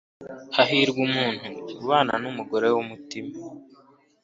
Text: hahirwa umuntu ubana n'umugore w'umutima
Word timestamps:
hahirwa 0.55 0.99
umuntu 1.07 1.47
ubana 1.81 2.13
n'umugore 2.23 2.67
w'umutima 2.75 3.31